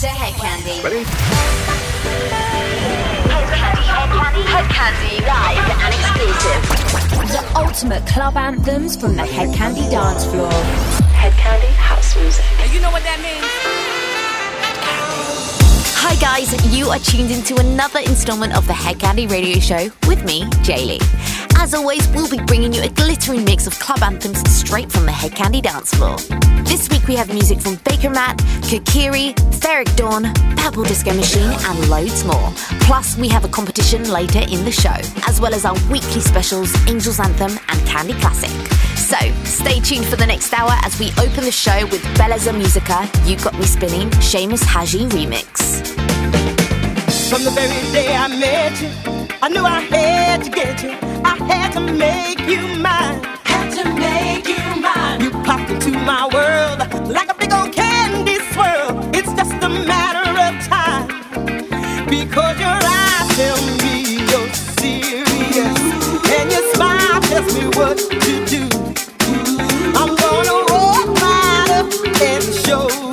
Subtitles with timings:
[0.00, 0.84] to Hed Kandi.
[0.84, 1.02] Ready?
[4.46, 6.62] Hed Kandi, live and exclusive.
[7.32, 10.52] The ultimate club anthems from the Hed Kandi dance floor.
[11.18, 12.44] Hed Kandi house music.
[12.60, 13.44] And you know what that means?
[15.96, 20.24] Hi guys, you are tuned into another installment of the Hed Kandi Radio Show with
[20.24, 21.02] me, Jaylee.
[21.60, 25.12] As always, we'll be bringing you a glittering mix of club anthems straight from the
[25.12, 26.16] Hed Kandi dance floor.
[26.64, 32.24] This week we have music from Bakermat, Kokiri, Ferreck Dawn, Purple Disco Machine, and loads
[32.24, 32.52] more.
[32.86, 34.94] Plus, we have a competition later in the show,
[35.26, 38.50] as well as our weekly specials, Angels Anthem and Kandi Classic.
[38.96, 43.10] So, stay tuned for the next hour as we open the show with Belleza Musica,
[43.24, 45.88] You Got Me Spinning, Seamus Haji remix.
[47.28, 50.90] From the very day I met you, I knew I had to get you.
[51.24, 53.22] I had to make you mine.
[53.44, 55.20] Had to make you mine.
[55.20, 56.78] You popped into my world
[57.08, 58.98] like a big old candy swirl.
[59.14, 61.06] It's just a matter of time.
[62.08, 65.78] Because your eyes tell me you're serious.
[66.34, 68.68] And your smile tells me what to do.
[69.94, 73.07] I'm gonna walk right up and show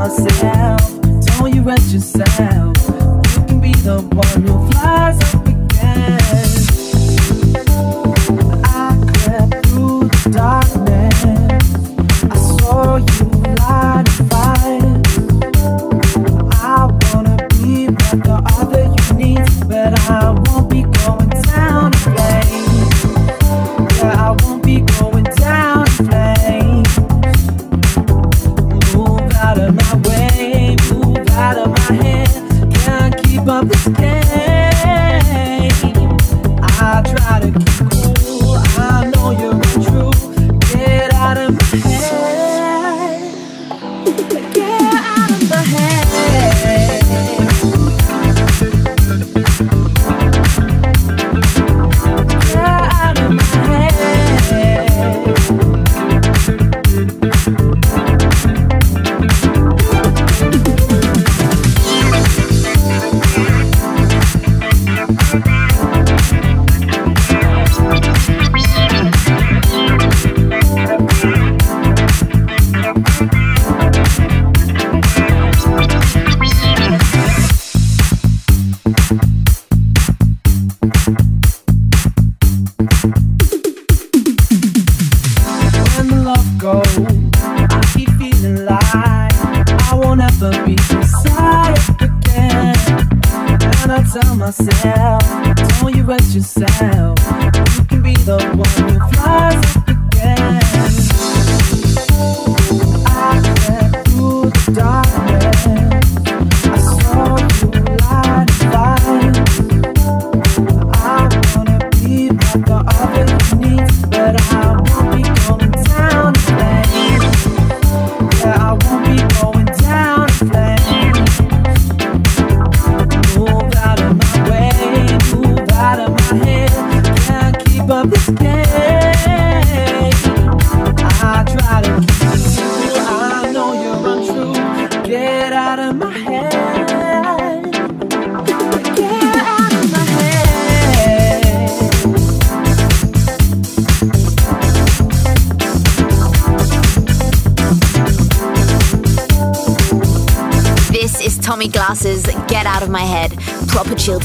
[0.00, 0.80] myself.
[1.26, 2.74] Don't you rush yourself.
[3.34, 6.69] You can be the one who flies up again.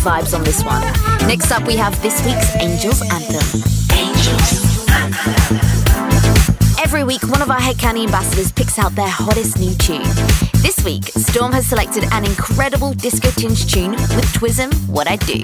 [0.05, 0.81] Vibes on this one.
[1.27, 3.61] Next up, we have this week's Angels Anthem.
[3.95, 5.85] Angels Anthem.
[6.79, 10.03] Every week, one of our Hedkandi ambassadors picks out their hottest new tune.
[10.61, 15.43] This week, Storm has selected an incredible disco tinge tune with Twism, What I Do.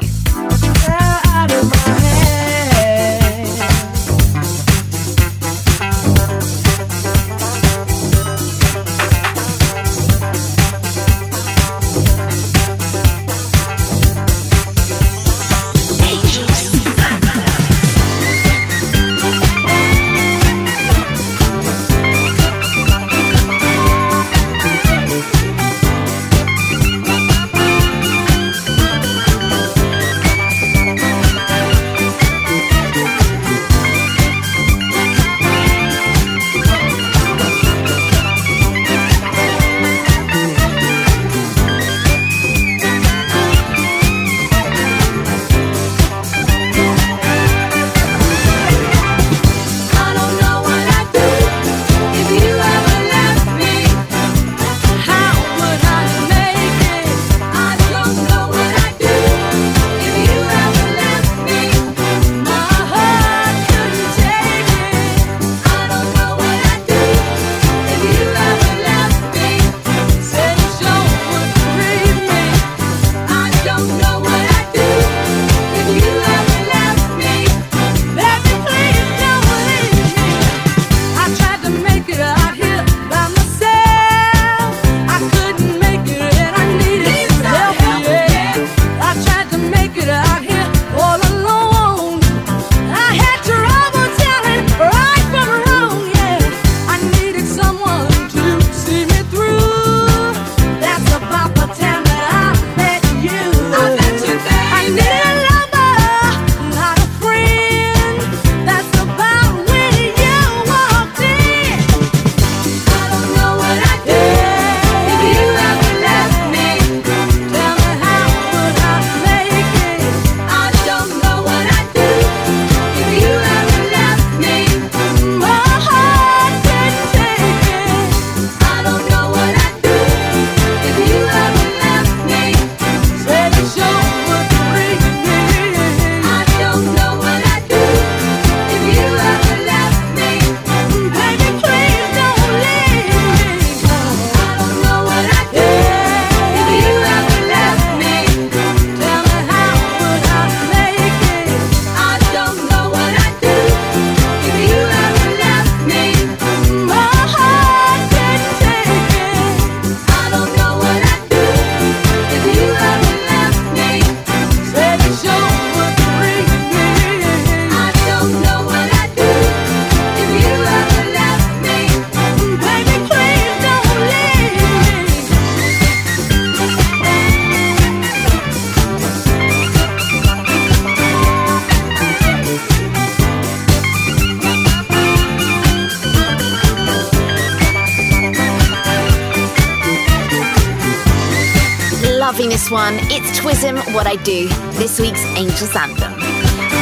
[192.71, 192.95] one.
[193.11, 194.47] It's Twism, What I Do,
[194.79, 196.13] this week's Angel's Anthem.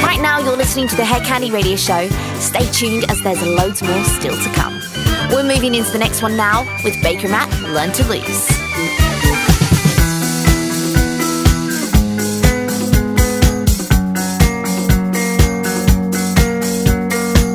[0.03, 2.07] Right now, you're listening to the Hed Kandi Radio Show.
[2.39, 4.79] Stay tuned as there's loads more still to come.
[5.31, 8.45] We're moving into the next one now with Bakermat, Learn to Lose.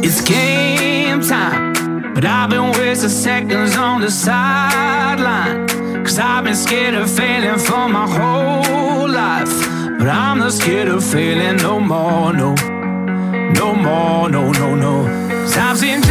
[0.04, 2.14] It's game time.
[2.14, 5.83] But I've been wasting seconds on the sideline.
[6.04, 9.48] Cause I've been scared of failing for my whole life.
[9.98, 12.54] But I'm not scared of failing no more, no.
[13.54, 14.94] No more, no, no, no.
[15.30, 16.02] Cause I've seen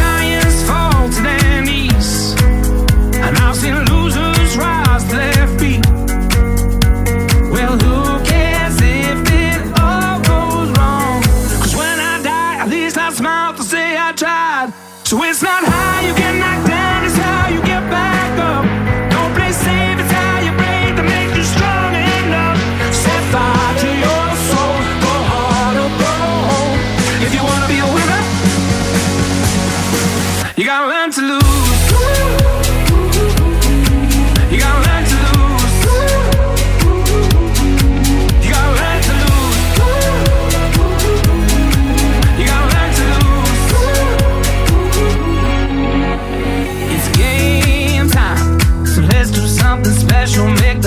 [50.26, 50.83] special mix.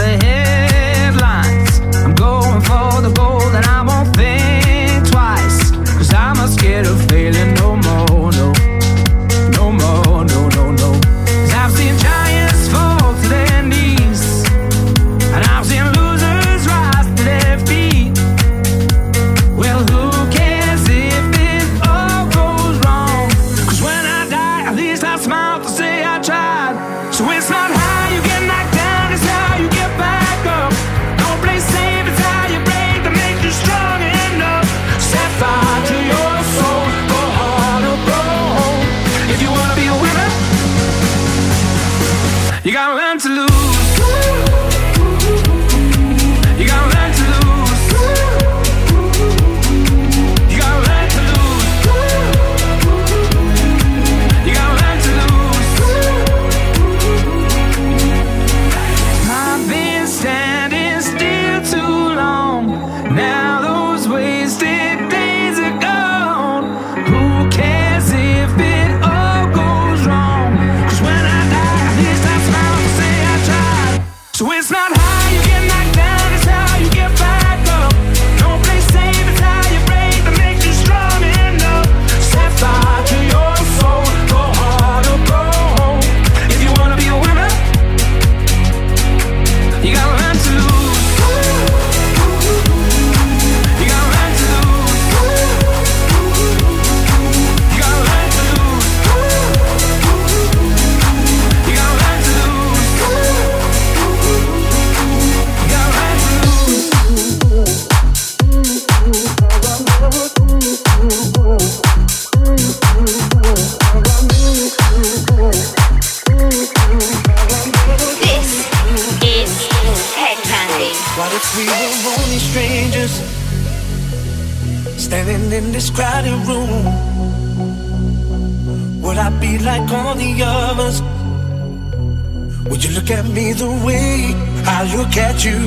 [133.58, 134.36] the way
[134.68, 135.58] I look at you.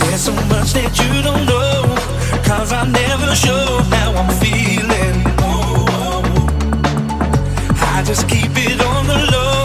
[0.00, 1.96] There's so much that you don't know,
[2.44, 3.64] cause I never show
[3.94, 5.16] how I'm feeling.
[7.96, 9.64] I just keep it on the low.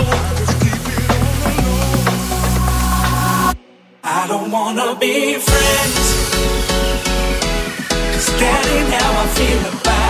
[4.03, 6.05] I don't wanna be friends,
[8.13, 10.08] cause that ain't how I feel about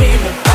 [0.00, 0.49] feeling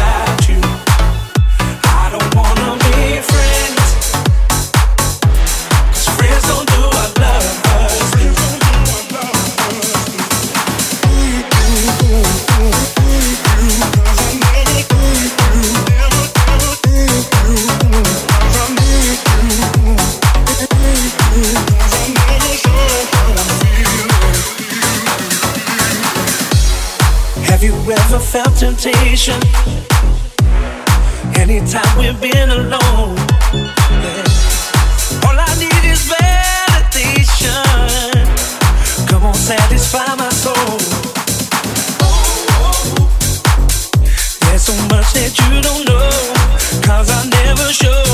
[29.26, 29.42] vacation.
[31.36, 33.16] Anytime we've been alone.
[33.54, 34.24] Yeah.
[35.26, 37.48] All I need is validation.
[39.08, 40.78] Come on, satisfy my soul.
[44.42, 46.10] There's so much that you don't know.
[46.84, 48.05] Cause I never show.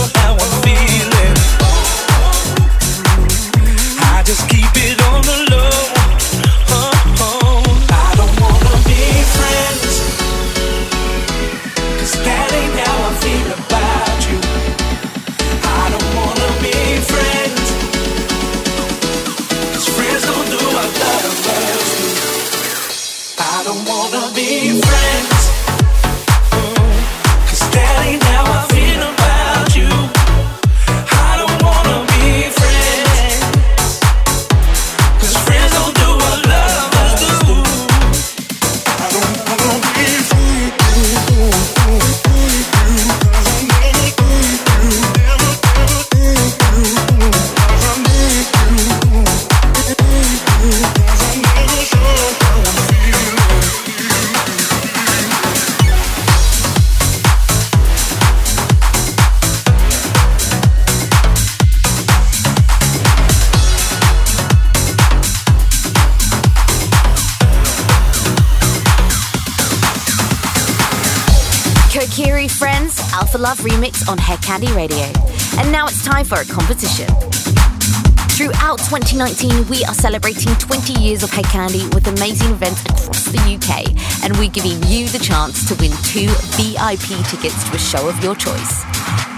[79.22, 83.86] 2019, we are celebrating 20 years of Hedkandi with amazing events across the UK,
[84.24, 86.26] and we're giving you the chance to win two
[86.58, 88.82] VIP tickets to a show of your choice.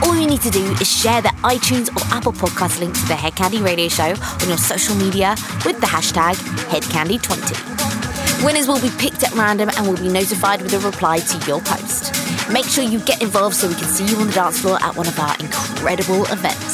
[0.04, 3.14] All you need to do is share the iTunes or Apple Podcast link to the
[3.14, 6.36] Hedkandi Radio Show on your social media with the hashtag
[6.72, 8.46] Hedkandi20.
[8.46, 11.60] Winners will be picked at random and will be notified with a reply to your
[11.60, 12.14] post.
[12.50, 14.96] Make sure you get involved so we can see you on the dance floor at
[14.96, 16.73] one of our incredible events.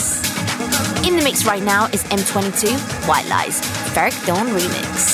[1.05, 3.61] In the mix right now is M22 White Lies,
[3.93, 5.08] Ferreck Dawn remix.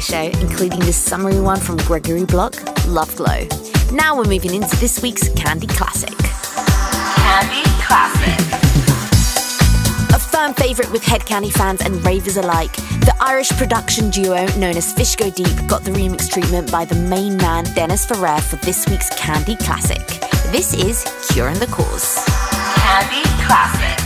[0.00, 2.54] Show, including this summary one from Gregory Block,
[2.86, 3.46] Love Glow.
[3.92, 6.10] Now we're moving into this week's Kandi Classic.
[6.10, 8.38] Kandi Classic.
[10.14, 14.76] A firm favourite with Hed Kandi fans and ravers alike, the Irish production duo known
[14.76, 18.56] as Fish Go Deep got the remix treatment by the main man Dennis Ferrer for
[18.56, 20.06] this week's Kandi Classic.
[20.52, 22.24] This is Cure and the Cause.
[22.26, 23.97] Kandi Classic.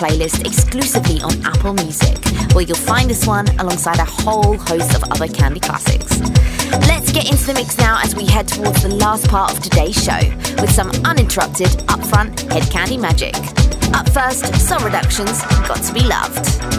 [0.00, 2.16] Playlist exclusively on Apple Music,
[2.54, 6.18] where you'll find this one alongside a whole host of other Kandi classics.
[6.88, 10.02] Let's get into the mix now as we head towards the last part of today's
[10.02, 10.18] show
[10.58, 13.34] with some uninterrupted, upfront Hed Kandi magic.
[13.94, 16.38] Up first, Soul Reductions, Got to Be Loved.
[16.38, 16.69] I just got to be loved.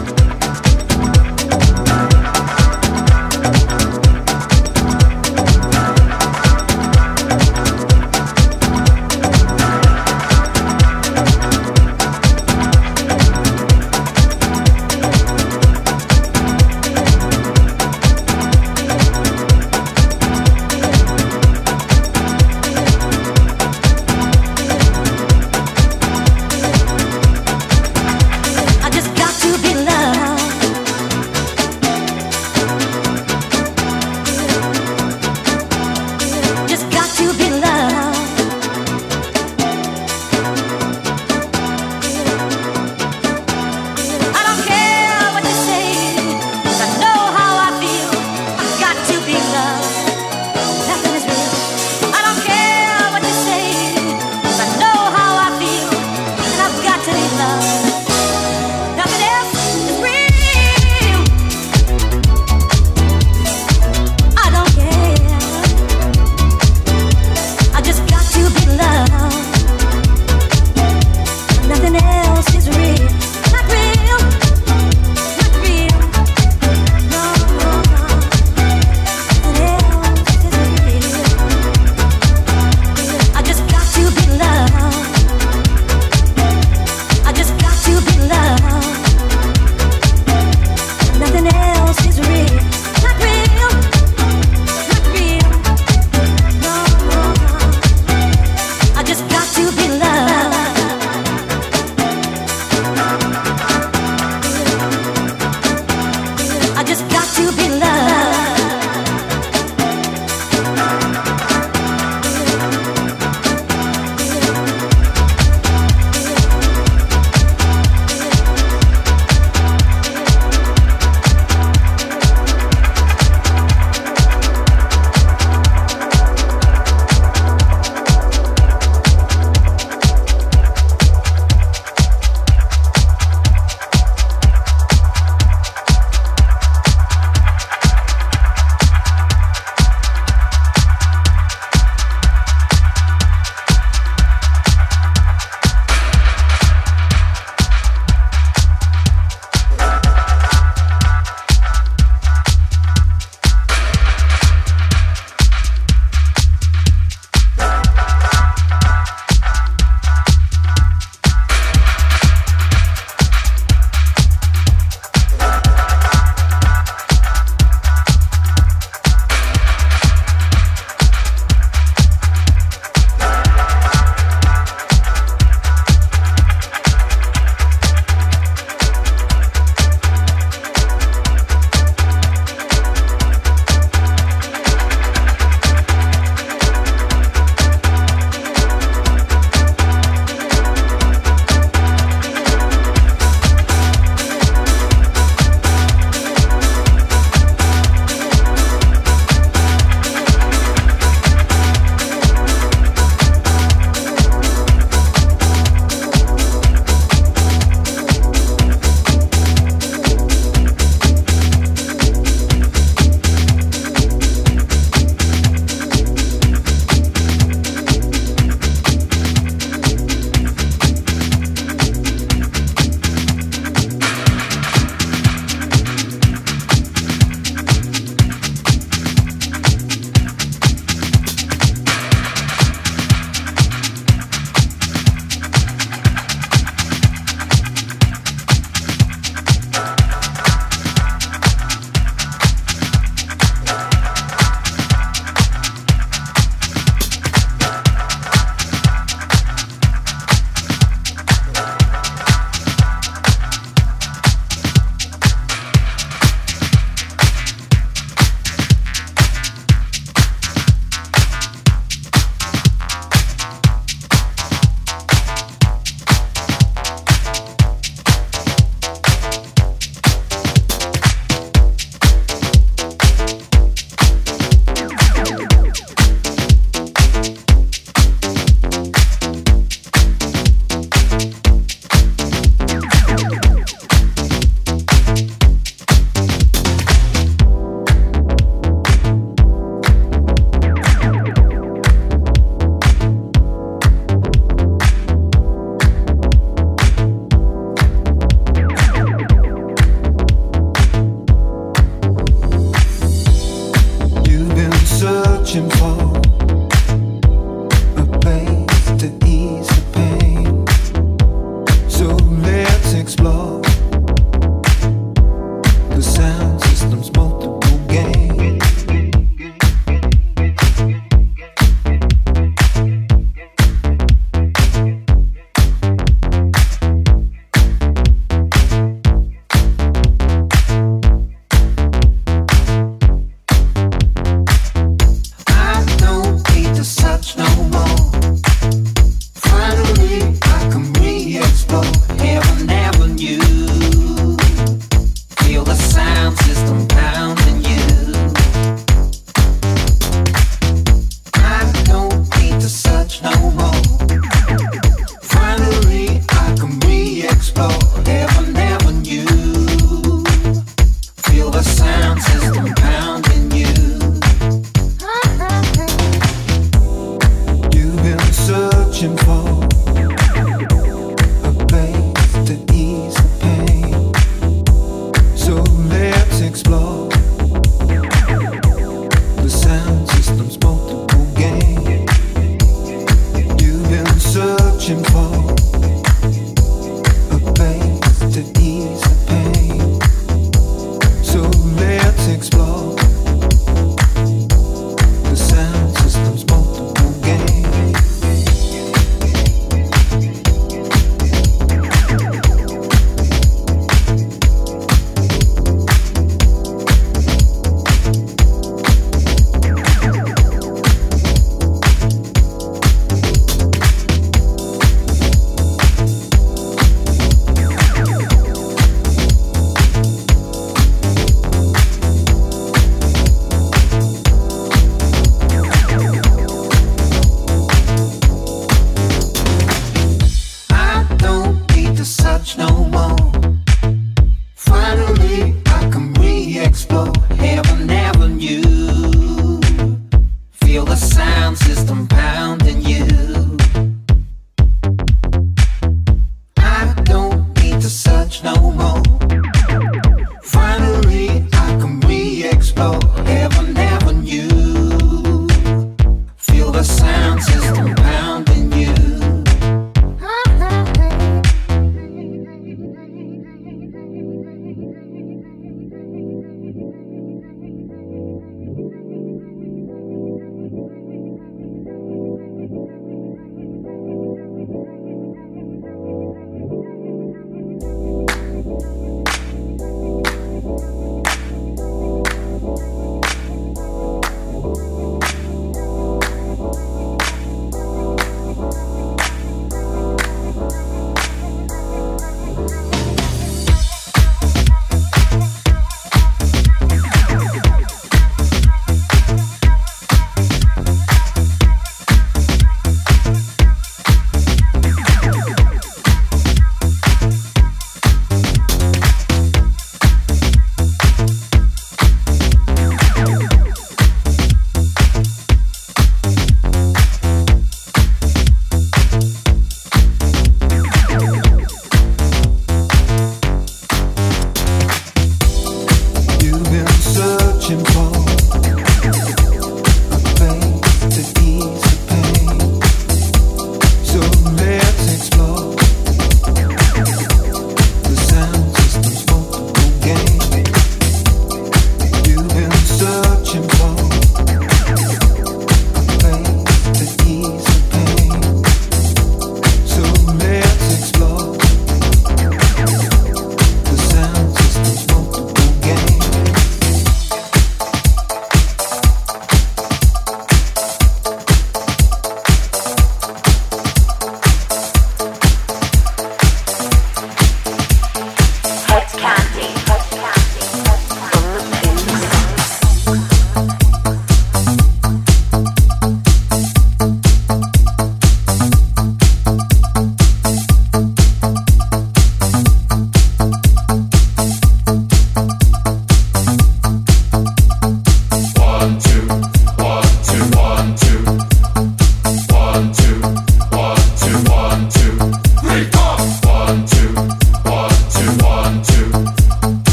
[369.02, 369.51] searching for.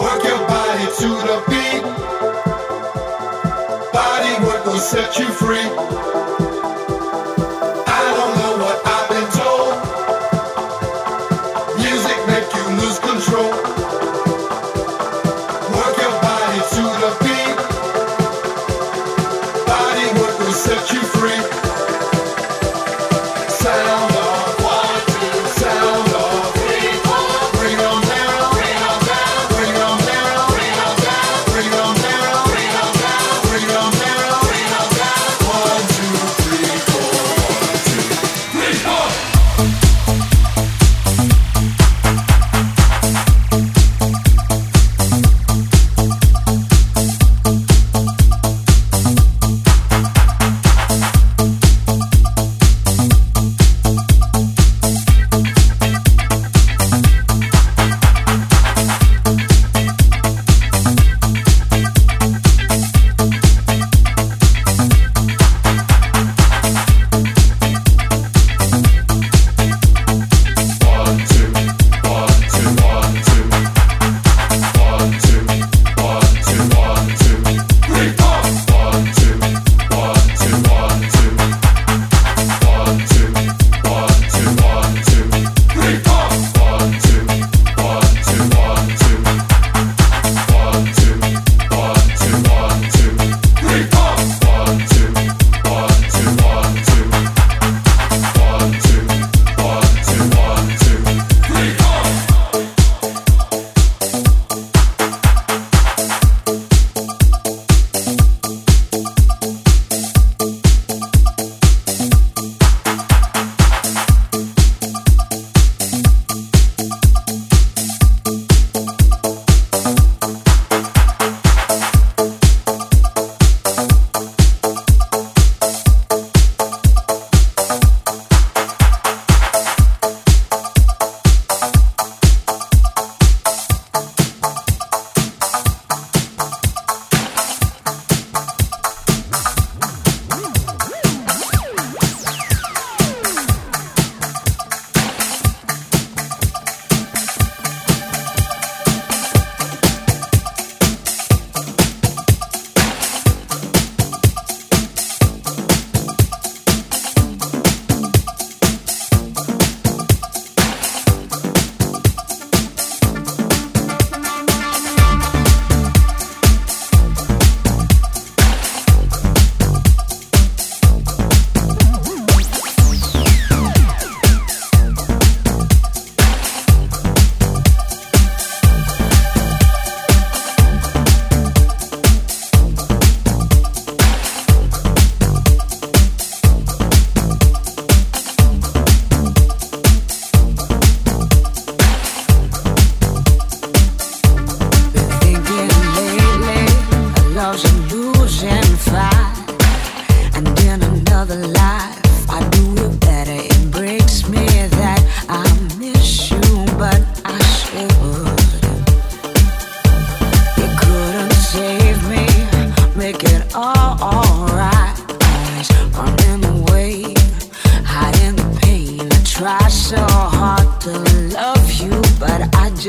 [0.00, 1.82] Work your body to the beat.
[3.92, 6.11] Body work will set you free.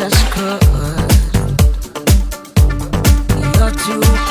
[0.09, 0.61] just could.
[3.55, 4.22] You're too.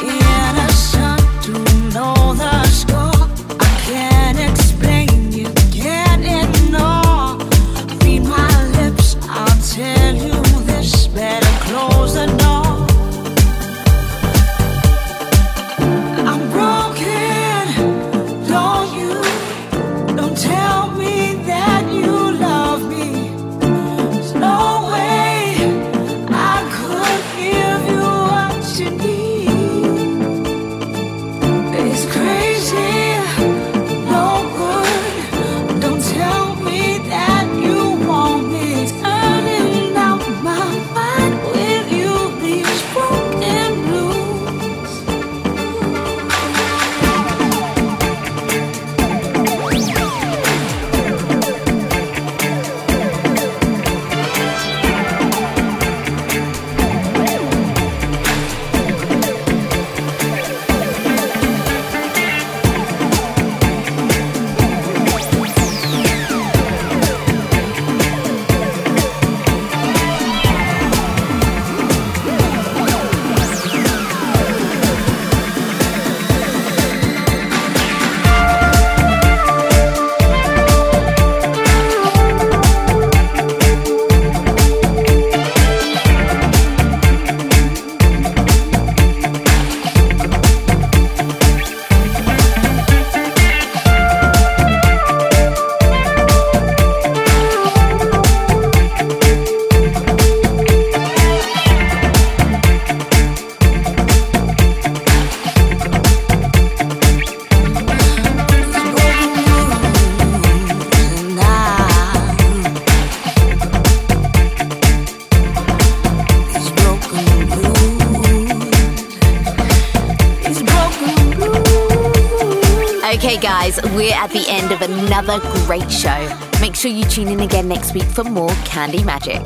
[123.73, 126.39] Guys, we're at the end of another great show.
[126.61, 129.41] Make sure you tune in again next week for more Kandi Magic.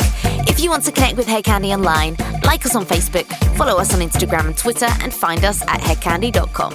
[0.49, 4.01] If you want to connect with Hedkandi online, like us on Facebook, follow us on
[4.01, 6.73] Instagram and Twitter, and find us at hedkandi.com.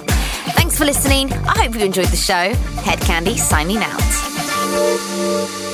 [0.54, 1.32] Thanks for listening.
[1.32, 2.54] I hope you enjoyed the show.
[2.82, 5.71] Hed Kandi signing out.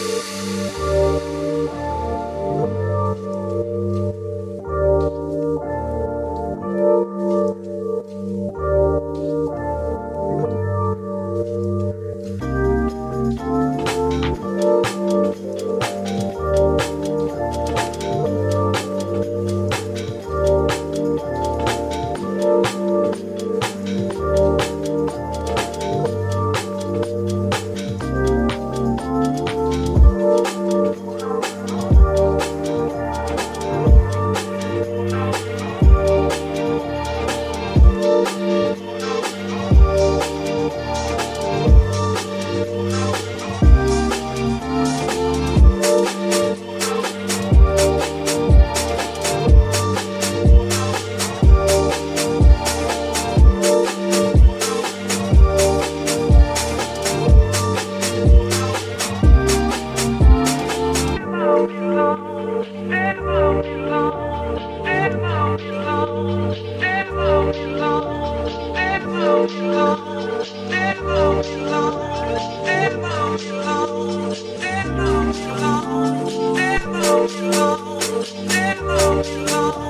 [79.23, 79.88] Sight.